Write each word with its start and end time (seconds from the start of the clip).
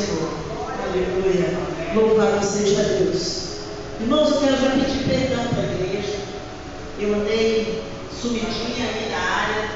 Senhor. 0.00 0.30
Aleluia. 0.82 1.58
Louvado 1.94 2.44
seja 2.44 2.82
Deus. 2.82 3.50
Irmãos, 4.00 4.30
eu 4.30 4.40
quero 4.40 4.56
já 4.56 4.70
pedir 4.70 5.04
perdão 5.04 5.46
para 5.48 5.60
a 5.60 5.72
igreja. 5.74 6.16
Eu 6.98 7.14
andei 7.14 7.82
sumidinha 8.10 8.86
aí 8.88 9.10
na 9.10 9.18
área, 9.18 9.68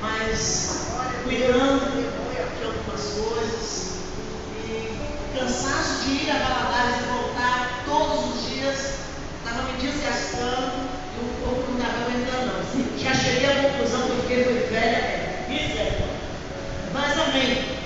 mas 0.00 0.92
cuidando 1.24 1.90
de 1.90 2.64
algumas 2.64 3.02
coisas. 3.02 3.94
E 4.64 4.96
cansaço 5.36 6.04
de 6.04 6.24
ir 6.24 6.30
a 6.30 6.38
Valadares 6.38 6.96
e 6.96 7.12
voltar 7.12 7.82
todos 7.84 8.36
os 8.36 8.50
dias, 8.50 8.94
estava 9.38 9.72
me 9.72 9.78
desgastando 9.80 10.86
e 11.14 11.24
o 11.24 11.44
corpo 11.44 11.72
não 11.72 11.78
estava 11.78 12.04
aguentando 12.04 12.46
não. 12.46 12.98
Já 12.98 13.12
cheguei 13.12 13.46
à 13.46 13.62
conclusão 13.62 14.02
que 14.02 14.10
eu 14.10 14.20
fiquei 14.22 14.44
foi 14.44 14.68
velha, 14.70 15.46
miséria. 15.48 15.98
Mas 16.92 17.18
amém. 17.18 17.77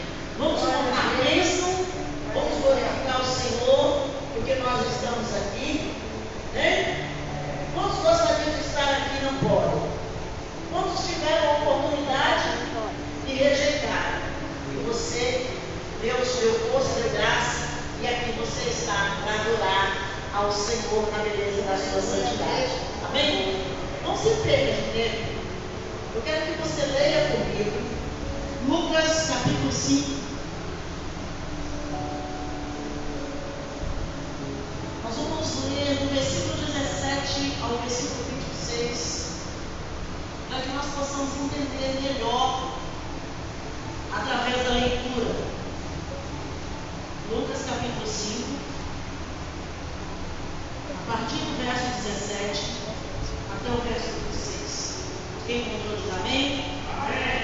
Porque 4.42 4.54
nós 4.56 4.80
estamos 4.80 5.28
aqui. 5.36 5.94
Né? 6.52 7.08
Quantos 7.74 7.98
gostariam 7.98 8.50
de 8.50 8.60
estar 8.60 8.90
aqui 8.90 9.18
e 9.20 9.24
não 9.24 9.38
podem? 9.48 9.88
Quantos 10.72 11.06
tiveram 11.06 11.48
a 11.48 11.58
oportunidade 11.58 12.48
e 13.28 13.34
rejeitaram? 13.34 14.20
E 14.72 14.84
você 14.84 15.46
deu 16.02 16.16
o 16.16 16.26
seu 16.26 16.52
força 16.70 17.00
de 17.02 17.08
graça 17.10 17.68
e 18.02 18.06
aqui 18.06 18.32
você 18.32 18.68
está 18.68 19.16
para 19.22 19.40
adorar 19.40 20.10
ao 20.34 20.52
Senhor 20.52 21.08
na 21.12 21.22
beleza 21.22 21.62
da 21.62 21.76
sua 21.76 22.02
santidade. 22.02 22.72
Amém? 23.08 23.64
Não 24.04 24.16
se 24.16 24.30
perca 24.42 24.72
de 24.72 24.92
tempo. 24.92 25.32
Eu 26.16 26.22
quero 26.22 26.46
que 26.46 26.62
você 26.62 26.84
leia 26.86 27.28
comigo 27.28 27.80
Lucas 28.68 29.28
capítulo 29.28 29.72
5. 29.72 30.31
Nós 40.96 41.08
possamos 41.08 41.30
entender 41.36 42.00
melhor 42.02 42.72
através 44.12 44.56
da 44.64 44.70
leitura. 44.70 45.34
Lucas 47.30 47.64
capítulo 47.66 48.06
5, 48.06 48.48
a 50.90 51.12
partir 51.12 51.36
do 51.36 51.56
verso 51.64 51.86
17 52.02 52.62
até 53.54 53.70
o 53.70 53.80
verso 53.88 54.10
26. 54.32 55.04
Quem 55.46 55.60
encontrou 55.62 55.96
diz 55.96 56.12
amém? 56.14 56.64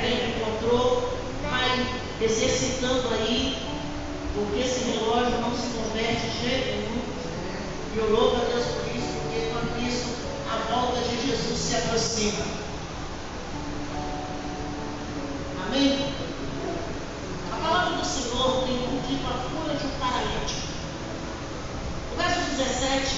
Quem 0.00 0.30
encontrou, 0.30 1.18
vai 1.42 1.86
exercitando 2.20 3.08
aí, 3.14 3.66
porque 4.34 4.60
esse 4.60 4.90
relógio 4.90 5.40
não 5.40 5.56
se 5.56 5.68
converte 5.68 6.26
de 6.26 6.48
jeito 6.48 6.66
nenhum. 6.66 7.02
E 7.94 7.98
eu 7.98 8.10
louvo 8.10 8.36
a 8.36 8.44
Deus 8.44 8.66
por 8.66 8.94
isso, 8.94 9.08
porque 9.22 9.50
com 9.52 9.86
isso 9.86 10.06
a 10.50 10.70
volta 10.70 11.00
de 11.00 11.26
Jesus 11.26 11.58
se 11.58 11.76
aproxima. 11.76 12.58
Amém? 15.68 16.14
A 17.52 17.56
palavra 17.56 17.96
do 17.98 18.04
Senhor 18.06 18.64
tem 18.64 18.78
como 18.78 19.02
título 19.02 19.28
a 19.28 19.50
cura 19.50 19.74
de 19.76 19.86
um 19.86 19.90
paralítico. 20.00 20.66
O 22.12 22.16
verso 22.16 22.40
17 22.56 23.16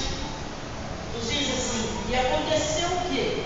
nos 1.15 1.31
diz 1.31 1.49
assim: 1.49 1.89
E 2.11 2.17
aconteceu 2.17 2.89
que, 3.09 3.45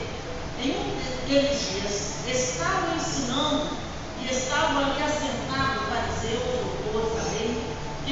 em 0.63 0.71
um 0.71 0.97
daqueles 0.99 1.61
dias, 1.71 2.15
estavam 2.27 2.97
ensinando 2.97 3.77
e 4.23 4.33
estavam 4.33 4.79
ali 4.79 5.03
assentados 5.03 5.83
fariseus, 5.89 6.43
doutores 6.93 7.15
da 7.15 7.31
lei, 7.31 7.63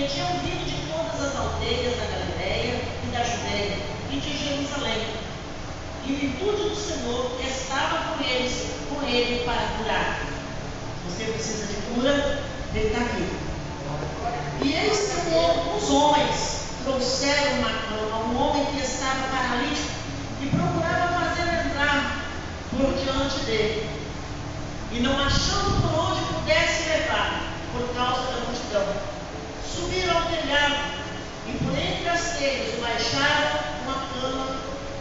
que 0.02 0.14
tinham 0.14 0.28
vindo 0.38 0.64
de 0.64 0.92
todas 0.92 1.28
as 1.28 1.36
aldeias 1.36 1.96
da 1.96 2.06
Galiléia 2.06 2.82
e 3.04 3.06
da 3.12 3.22
Judéia 3.22 3.78
e 4.10 4.16
de 4.16 4.36
Jerusalém. 4.36 5.06
E 6.04 6.12
o 6.12 6.16
virtude 6.16 6.70
do 6.70 6.74
Senhor 6.74 7.38
estava 7.40 8.16
com 8.16 8.24
eles, 8.24 8.66
com 8.90 9.00
ele 9.06 9.44
para 9.44 9.62
curar. 9.78 10.22
Você 11.06 11.24
precisa 11.26 11.66
de 11.66 11.74
cura, 11.82 12.42
ele 12.74 12.86
está 12.88 12.98
aqui. 12.98 13.28
E 14.64 14.72
eles 14.72 15.12
também, 15.12 15.76
os 15.76 15.90
homens, 15.90 16.62
trouxeram 16.82 17.58
uma 17.60 18.26
um 18.26 18.36
homem 18.42 18.64
que 18.66 18.82
estava 18.82 19.28
paralítico 19.28 19.88
e 20.40 20.46
procurava 20.46 21.20
fazer 21.20 21.66
entrar 21.66 22.24
por 22.70 22.92
diante 22.94 23.44
dele. 23.44 23.88
E 24.90 24.98
não 24.98 25.16
achando 25.20 25.80
por 25.80 26.10
onde 26.10 26.34
pudesse 26.34 26.88
levar, 26.88 27.54
por 27.72 27.94
causa 27.94 28.22
da 28.22 28.46
multidão, 28.46 29.11
subiram 29.82 30.16
ao 30.16 30.28
telhado 30.28 30.76
e 31.46 31.52
por 31.64 31.76
entre 31.76 32.08
as 32.08 32.36
telhas 32.38 32.78
baixaram 32.80 33.58
uma 33.82 34.06
cama 34.14 34.56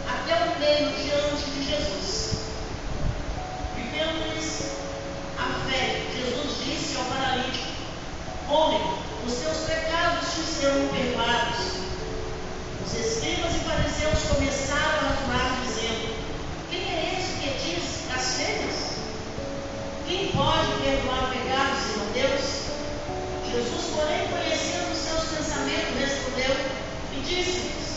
até 0.08 0.34
o 0.34 0.58
meio 0.58 0.88
diante 0.96 1.50
de 1.50 1.70
Jesus. 1.70 2.34
E 3.76 3.80
vendo-lhes 3.94 4.72
a 5.38 5.70
fé, 5.70 6.02
Jesus 6.16 6.64
disse 6.64 6.96
ao 6.96 7.04
paralítico: 7.04 7.68
Homem, 8.48 8.82
os 9.24 9.32
seus 9.32 9.58
pecados 9.58 10.34
te 10.34 10.40
serão 10.40 10.88
perdoados. 10.88 11.58
Os 12.84 12.94
escribas 12.94 13.54
e 13.54 13.58
fariseus 13.60 14.34
começaram 14.34 15.08
a 15.08 15.12
falar, 15.12 15.60
dizendo: 15.64 16.12
Quem 16.70 16.80
é 16.80 17.18
esse 17.18 17.40
que 17.40 17.50
diz 17.64 18.02
blasfêmias? 18.08 18.92
Quem 20.08 20.32
pode 20.32 20.72
perdoar 20.82 21.30
pecados, 21.30 21.78
senão 21.78 22.06
Deus? 22.12 22.61
Jesus, 23.52 23.90
porém, 23.94 24.28
conhecendo 24.28 24.92
os 24.92 24.98
seus 24.98 25.24
pensamentos, 25.24 25.98
respondeu 25.98 26.56
e 27.12 27.20
disse-lhes: 27.20 27.91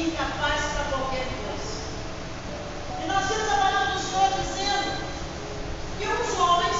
incapaz 0.00 0.60
para 0.74 0.84
qualquer 0.84 1.26
coisa. 1.26 1.74
E 3.02 3.06
nós 3.06 3.28
temos 3.28 3.48
a 3.48 3.56
palavra 3.56 3.92
do 3.92 4.00
Senhor 4.00 4.30
dizendo 4.40 5.04
que 5.98 6.06
os 6.06 6.38
homens 6.38 6.73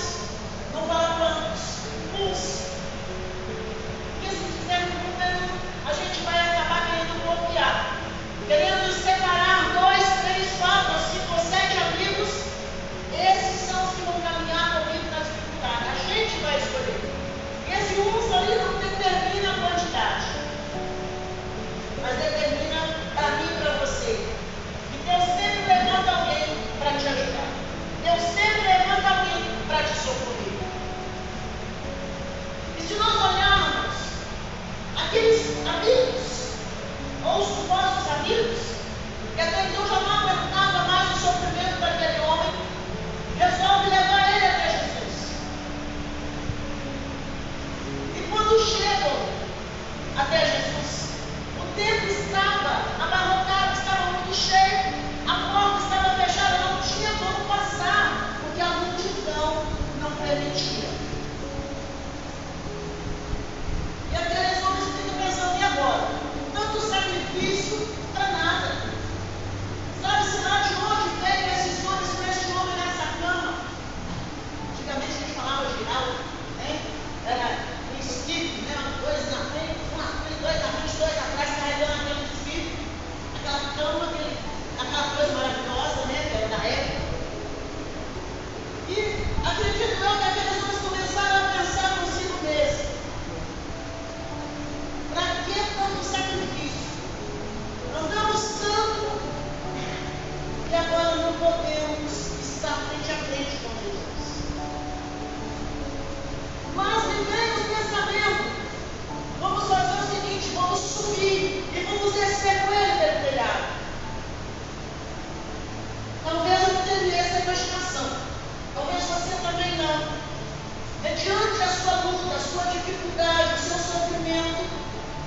dificuldade, 122.84 123.54
o 123.54 123.58
seu 123.58 123.78
sofrimento, 123.78 124.64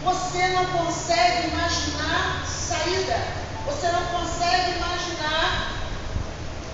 você 0.03 0.47
não 0.49 0.65
consegue 0.65 1.47
imaginar 1.47 2.45
saída, 2.45 3.17
você 3.65 3.91
não 3.91 4.05
consegue 4.05 4.77
imaginar 4.77 5.73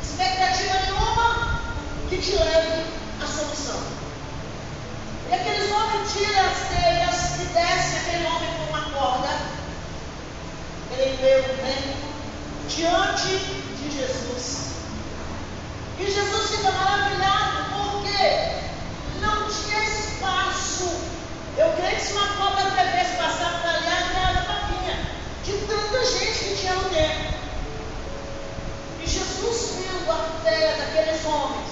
expectativa 0.02 0.74
nenhuma 0.86 1.62
que 2.10 2.18
te 2.18 2.36
leve 2.36 2.86
à 3.22 3.26
solução. 3.26 3.82
E 5.30 5.34
aqueles 5.34 5.72
homens 5.72 6.14
tiram 6.14 6.40
as 6.40 6.68
telhas 6.70 7.42
e 7.42 7.46
desce 7.54 7.98
aquele 7.98 8.26
homem 8.28 8.50
com 8.58 8.78
uma 8.78 8.82
corda. 8.92 9.30
Ele 10.92 11.18
veio 11.18 11.44
bem 11.64 11.96
diante 12.68 13.38
de 13.78 13.92
Jesus. 13.92 14.74
E 16.00 16.06
Jesus 16.06 16.50
fica 16.52 16.72
maravilhado, 16.72 17.74
por 17.74 18.04
quê? 18.04 18.73
tinha 19.62 19.84
espaço. 19.84 20.90
Eu 21.58 21.72
creio 21.74 21.96
que 21.96 22.02
se 22.02 22.14
uma 22.14 22.28
cobra 22.36 22.64
tivesse 22.72 23.18
passado 23.18 23.62
para 23.62 23.72
ali, 23.72 23.88
ela 23.88 24.68
vinha. 24.70 24.96
De 25.44 25.54
tanta 25.68 26.06
gente 26.06 26.40
que 26.40 26.58
tinha 26.62 26.74
no. 26.74 26.90
E 29.02 29.08
Jesus 29.08 29.76
viu 29.78 30.12
a 30.12 30.42
fé 30.44 30.76
daqueles 30.78 31.26
homens 31.26 31.70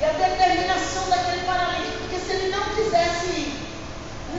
e 0.00 0.04
a 0.04 0.12
determinação 0.12 1.08
daquele 1.08 1.44
paralítico, 1.44 1.98
porque 1.98 2.18
se 2.18 2.32
ele 2.32 2.56
não 2.56 2.64
quisesse 2.74 3.26
ir, 3.26 3.64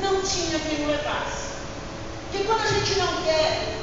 não 0.01 0.21
tinha 0.21 0.59
quem 0.59 0.85
o 0.85 0.87
levasse. 0.89 1.55
Porque 2.31 2.43
quando 2.45 2.61
a 2.61 2.67
gente 2.67 2.99
não 2.99 3.23
quer, 3.23 3.77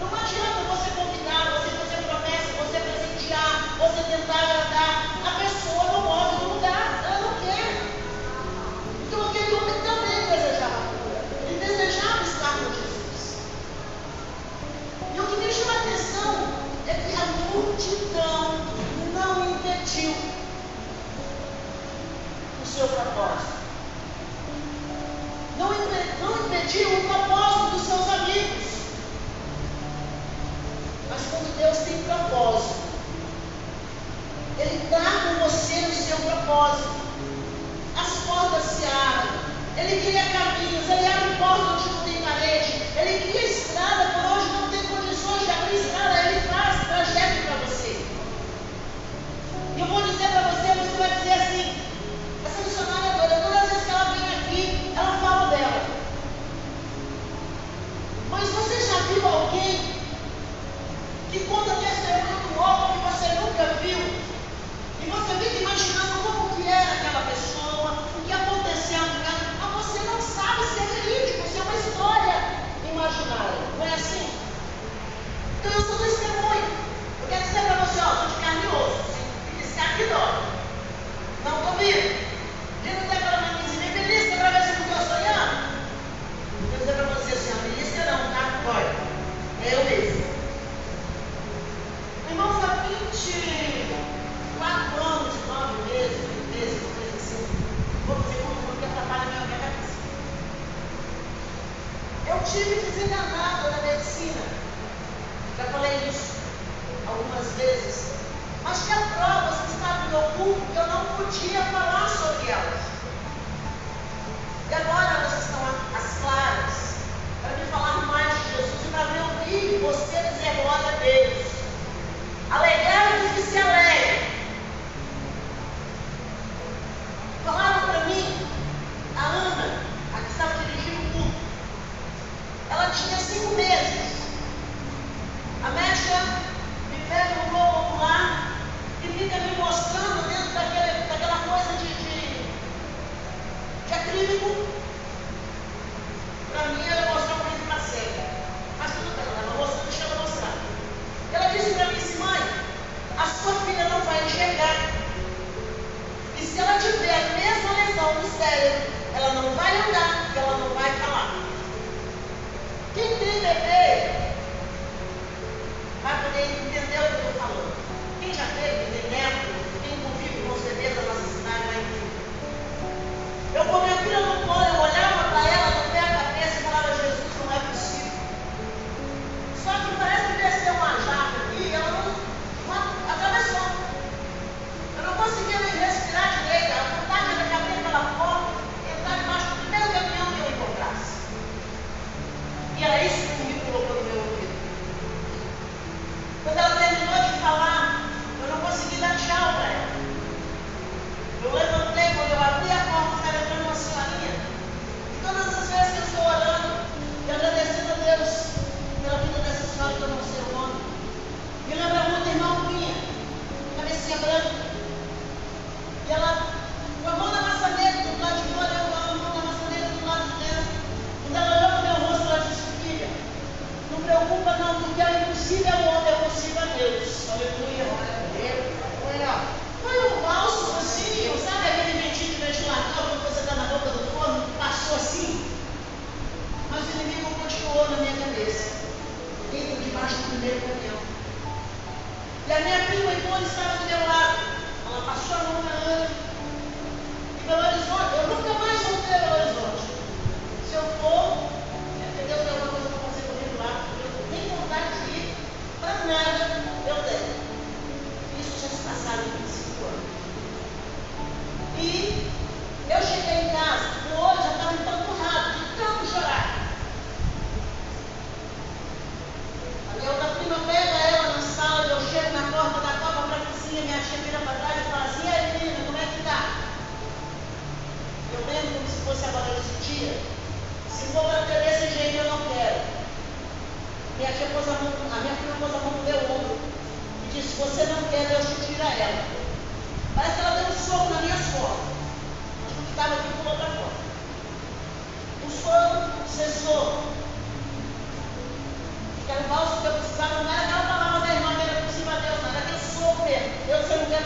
não 0.00 0.08
adianta 0.08 0.60
você 0.68 0.90
convidar, 0.90 1.52
você 1.52 1.70
fazer 1.76 2.02
promessa, 2.06 2.52
você 2.58 2.78
presentear, 2.78 3.76
você 3.78 4.02
tentar 4.10 4.38
agradar. 4.38 5.13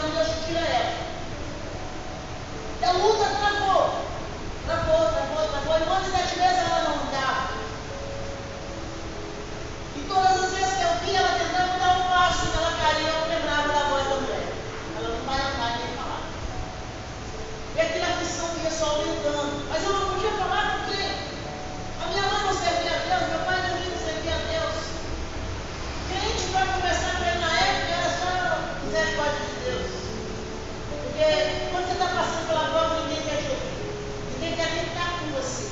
onde 0.05 0.17
a 0.19 0.25
sujeira 0.25 0.59
é. 0.59 0.98
Porque 31.19 31.67
quando 31.69 31.85
você 31.85 31.91
está 31.91 32.05
passando 32.05 32.47
pela 32.47 32.69
prova, 32.69 33.01
ninguém 33.01 33.21
te 33.21 33.29
ajuda. 33.29 33.59
Ninguém 34.35 34.55
quer 34.55 34.69
tentar 34.71 35.19
com 35.19 35.27
você. 35.35 35.67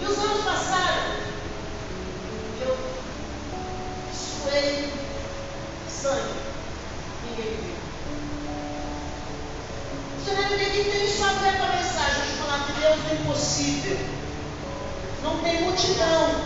E 0.00 0.04
os 0.04 0.18
anos 0.18 0.44
passaram. 0.44 1.14
Eu 2.60 2.76
suei 4.12 4.92
sangue. 5.88 6.34
Ninguém 7.30 7.56
viu. 7.62 7.74
Você 10.18 10.34
vai 10.34 10.48
ter 10.48 10.70
que 10.72 10.90
ter 10.90 11.08
só 11.16 11.28
ver 11.34 11.56
com 11.56 11.64
a 11.64 11.76
mensagem 11.76 12.22
de 12.24 12.36
falar 12.38 12.66
que 12.66 12.72
Deus 12.72 12.98
é 13.08 13.14
impossível. 13.22 13.98
Não 15.22 15.38
tem 15.38 15.62
multidão 15.62 16.44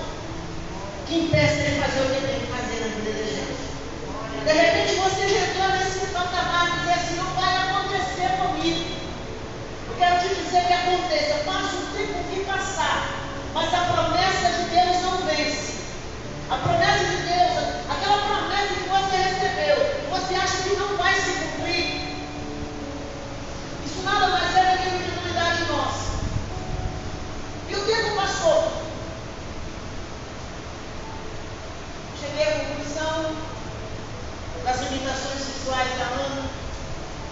que 1.06 1.20
impeça 1.20 1.70
de 1.70 1.80
fazer 1.80 2.00
o 2.02 2.10
que 2.10 2.16
ele 2.16 2.28
tem 2.28 2.40
que 2.40 2.52
fazer 2.52 2.80
na 2.80 2.96
vida 2.96 3.12
da 3.12 3.24
gente. 3.24 3.68
De 4.44 4.52
repente 4.52 4.94
você 4.96 5.22
entrou 5.24 5.68
nesse 5.70 5.97
então, 6.18 6.32
tá 6.32 6.50
tanta 6.50 6.84
desse 6.84 6.98
assim, 6.98 7.16
não 7.16 7.30
vai 7.34 7.56
acontecer 7.56 8.28
comigo. 8.38 8.90
Eu 9.88 9.94
quero 9.96 10.18
te 10.18 10.34
dizer 10.34 10.66
que 10.66 10.72
aconteça, 10.72 11.44
passa 11.46 11.76
o 11.76 11.96
tempo 11.96 12.24
que 12.28 12.44
passar, 12.44 13.20
mas 13.54 13.72
a 13.72 13.78
promessa 13.78 14.50
de 14.50 14.64
Deus 14.64 15.02
não 15.02 15.18
vence. 15.18 15.78
A 16.50 16.56
promessa 16.56 17.04
de 17.04 17.16
Deus, 17.22 17.52
aquela 17.88 18.18
promessa 18.26 18.74
que 18.74 18.88
você 18.88 19.16
recebeu, 19.16 19.76
você 20.10 20.34
acha 20.34 20.62
que 20.64 20.76
não 20.76 20.96
vai 20.96 21.14
se 21.14 21.30
cumprir. 21.30 22.00
Isso 23.86 24.02
nada 24.02 24.26
mais 24.26 24.37
iguais 35.68 36.00
a 36.00 36.04
Ana, 36.04 36.50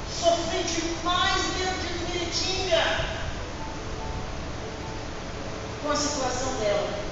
sofri 0.07 0.63
demais 0.65 1.43
dentro 1.57 1.89
de 1.89 2.13
Miritinga 2.13 2.83
com 5.83 5.91
a 5.91 5.97
situação 5.97 6.55
dela. 6.57 7.06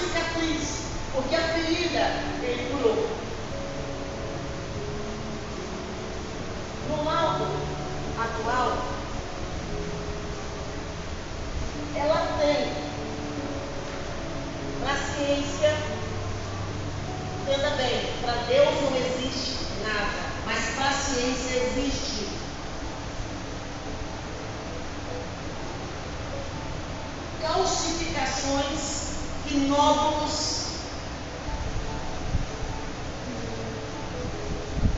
cicatriz, 0.00 0.84
porque 1.12 1.34
a 1.34 1.48
ferida 1.48 2.00
ele 2.42 2.70
curou. 2.70 3.10
No 6.88 7.04
laudo 7.04 7.46
atual, 8.18 8.78
ela 11.94 12.38
tem 12.40 12.72
para 14.80 14.92
a 14.92 14.96
ciência, 14.96 15.74
entenda 17.42 17.70
bem, 17.76 18.00
para 18.22 18.32
Deus 18.48 18.80
não 18.80 18.96
existe 18.96 19.66
nada, 19.82 20.30
mas 20.46 20.74
para 20.74 20.88
a 20.88 20.92
ciência 20.92 21.56
existe. 21.56 22.09
módulos. 29.80 30.66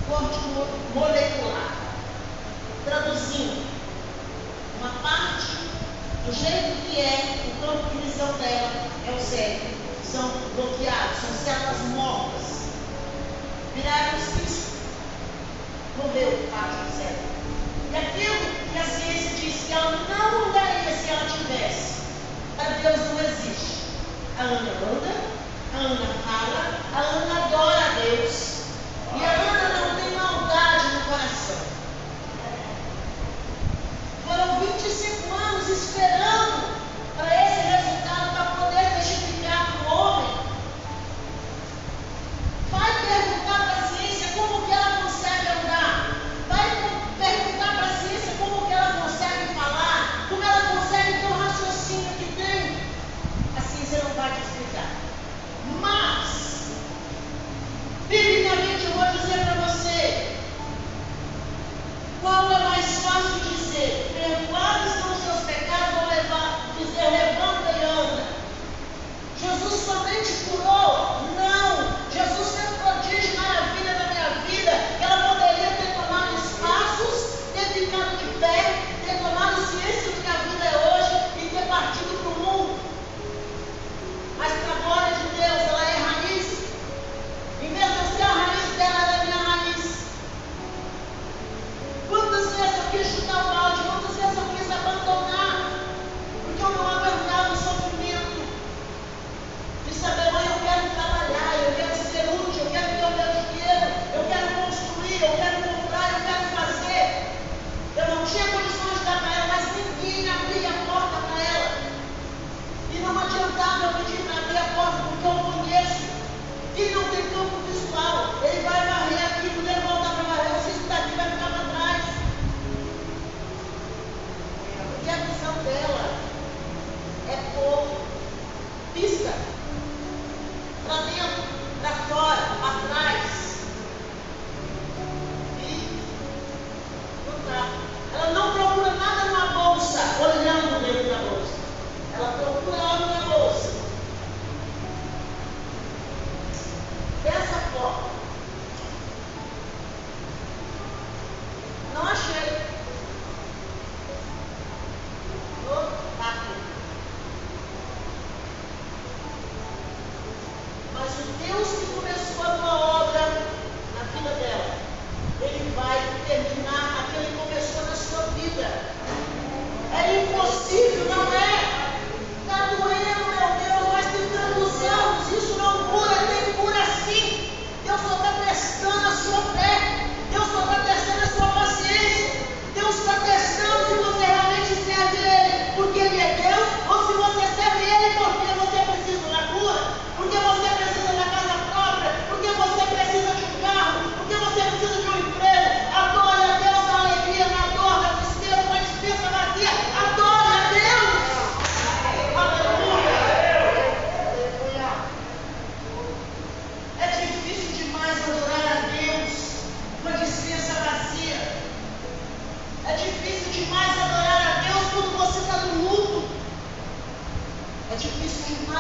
Código 0.09 0.67
molecular. 0.95 1.73
Traduzindo 2.85 3.65
uma 4.81 4.91
parte 5.01 5.57
do 6.27 6.33
jeito 6.33 6.91
que 6.91 7.01
é, 7.01 7.47
o 7.47 7.65
campo 7.65 7.91
de 7.91 8.03
visão 8.03 8.33
dela 8.39 8.73
é 9.07 9.13
o 9.13 9.21
cérebro. 9.21 9.73
São 10.05 10.29
bloqueados, 10.57 11.19
são 11.21 11.45
células 11.45 11.79
mortas. 11.95 12.43
Viraram 13.77 14.19
cisto. 14.19 14.73
Morreu 15.97 16.49
parte 16.51 16.75
do 16.75 16.97
cérebro. 16.97 17.33
E 17.93 17.97
aquilo 17.97 18.73
que 18.73 18.79
a 18.79 18.85
ciência 18.85 19.31
diz 19.37 19.65
que 19.65 19.73
ela 19.73 19.93
não 20.09 20.49
andaria 20.49 20.97
se 20.97 21.09
ela 21.09 21.29
tivesse, 21.29 22.03
para 22.57 22.71
Deus 22.79 23.11
não 23.13 23.21
existe 23.21 23.82
anda, 24.39 24.73
anda, 24.81 25.15
anda, 25.73 26.12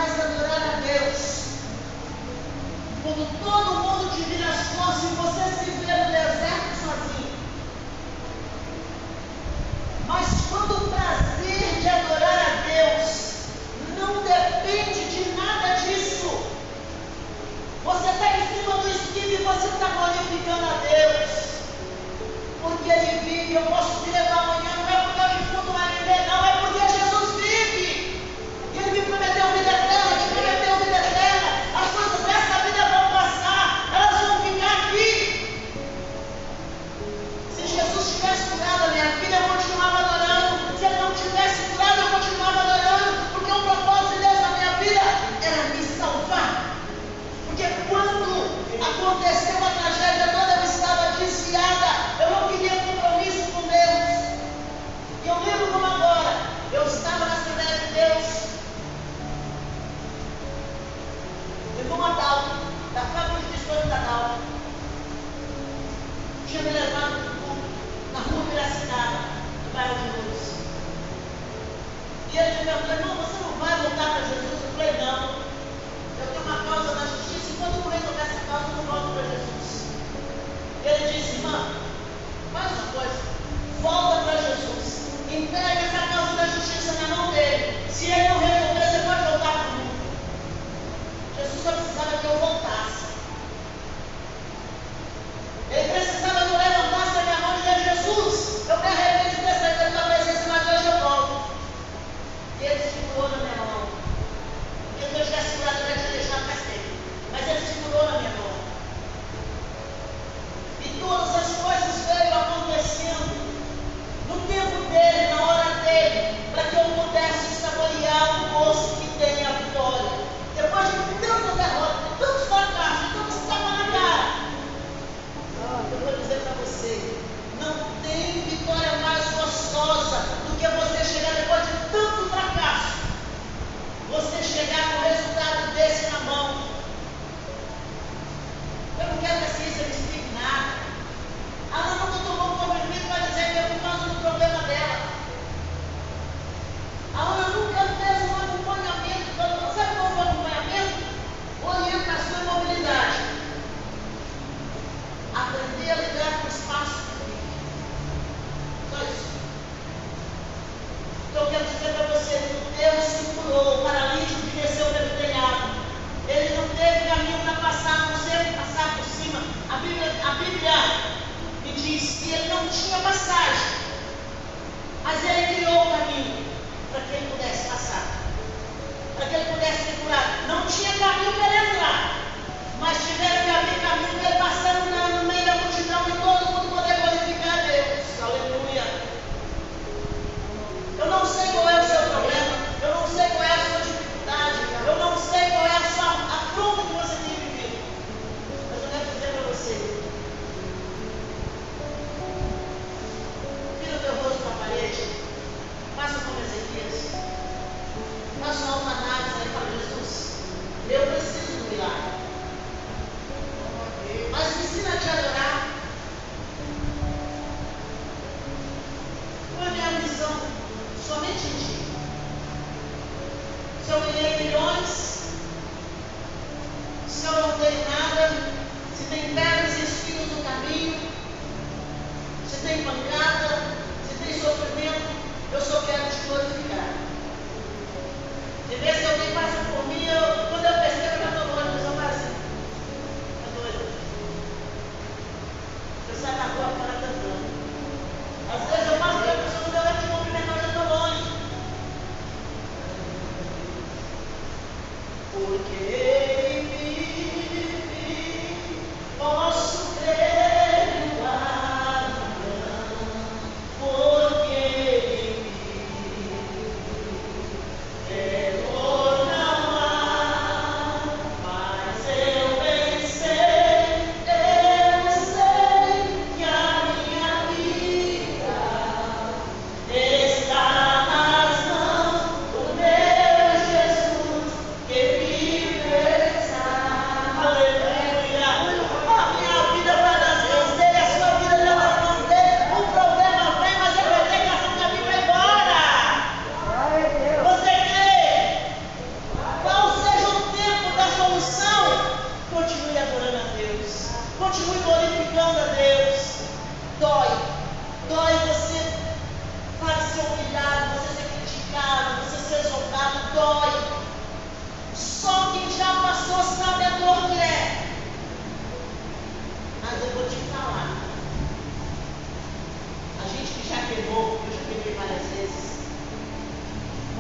mais 0.02 0.20
adorar 0.20 0.62
a 0.62 0.80
Deus. 0.80 1.42
Quando 3.04 3.40
todo 3.40 3.82
mundo 3.82 4.16
te 4.16 4.22
vira 4.22 4.48
as 4.48 4.68
costas 4.76 5.12
e 5.12 5.14
você 5.14 5.64
se 5.64 5.70
vê 5.70 5.92
no 5.92 6.10
deserto 6.10 6.74
sozinho. 6.82 7.32
Mas 10.08 10.26
quando 10.50 10.72
o 10.74 10.90
prazer 10.90 11.80
de 11.80 11.88
adorar 11.88 12.38
a 12.40 12.62
Deus 12.66 13.32
não 13.96 14.22
depende 14.24 15.08
de 15.08 15.36
nada 15.36 15.80
disso, 15.80 16.46
você 17.84 18.08
está 18.10 18.38
em 18.38 18.48
cima 18.48 18.78
do 18.78 18.88
esquilo 18.88 19.32
e 19.34 19.44
você 19.44 19.68
está 19.68 19.86
glorificando 19.86 20.66
a 20.66 20.80
Deus. 20.82 21.30
Porque 22.60 22.90
ele 22.90 23.20
vive, 23.20 23.54
eu 23.54 23.62
posso 23.66 23.91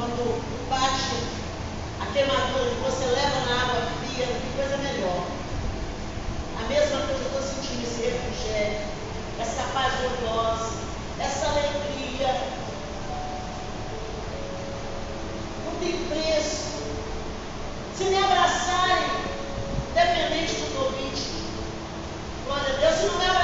quando 0.02 0.42
bate 0.68 1.14
a 2.00 2.06
queimadura 2.12 2.72
e 2.72 2.82
você 2.82 3.04
leva 3.04 3.40
na 3.46 3.62
água 3.62 3.82
fria, 4.00 4.26
que 4.26 4.56
coisa 4.56 4.76
melhor. 4.78 5.26
A 6.58 6.66
mesma 6.66 7.06
coisa 7.06 7.22
eu 7.22 7.26
estou 7.26 7.42
sentindo 7.42 7.84
esse 7.84 8.10
refrigério, 8.10 8.80
essa 9.38 9.62
paz 9.72 9.92
bondosa, 10.00 10.72
essa 11.20 11.46
alegria. 11.46 12.34
Não 15.66 15.78
tem 15.78 16.04
preço. 16.08 16.82
Se 17.96 18.04
me 18.04 18.16
abraçarem, 18.16 19.06
dependente 19.94 20.54
do 20.54 20.74
convite, 20.74 21.30
glória 22.44 22.74
a 22.74 22.78
Deus, 22.78 22.94
se 22.96 23.06
não 23.06 23.18
me 23.18 23.24
abraçarem, 23.26 23.41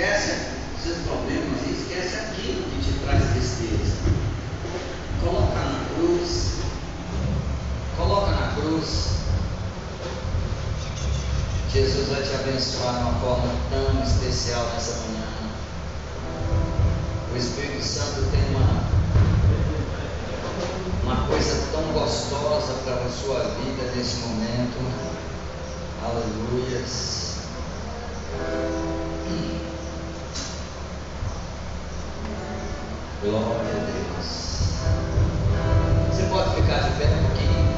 esquece 0.00 0.34
seus 0.82 0.96
problemas 1.06 1.60
e 1.66 1.72
esquece 1.72 2.16
aquilo 2.16 2.62
que 2.64 2.82
te 2.82 2.98
traz 3.00 3.22
tristeza. 3.32 3.96
Coloca 5.22 5.54
na 5.54 5.84
cruz. 5.94 6.54
Coloca 7.98 8.30
na 8.30 8.54
cruz. 8.54 9.10
Jesus 11.70 12.08
vai 12.08 12.22
te 12.22 12.34
abençoar 12.34 12.94
de 12.94 13.00
uma 13.02 13.20
forma 13.20 13.52
tão 13.70 14.02
especial 14.02 14.64
nessa 14.72 15.00
manhã. 15.06 15.28
O 17.32 17.36
Espírito 17.36 17.84
Santo 17.84 18.22
tem 18.30 18.40
uma, 18.56 18.82
uma 21.04 21.26
coisa 21.26 21.62
tão 21.72 21.82
gostosa 21.92 22.72
para 22.84 23.04
a 23.04 23.10
sua 23.10 23.40
vida 23.60 23.92
nesse 23.94 24.16
momento. 24.16 24.78
Aleluias. 26.02 27.20
Glória 33.22 33.60
a 33.60 33.84
Deus. 33.84 34.80
Você 36.08 36.22
pode 36.30 36.54
ficar 36.54 36.78
de 36.78 36.96
pé 36.96 37.04
um 37.04 37.26
pouquinho? 37.26 37.69